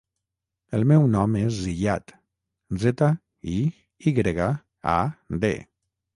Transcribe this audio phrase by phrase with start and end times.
[0.77, 2.13] El meu nom és Ziyad:
[2.85, 3.11] zeta,
[3.59, 3.59] i,
[4.09, 4.51] i grega,
[4.97, 4.99] a,
[5.47, 5.55] de.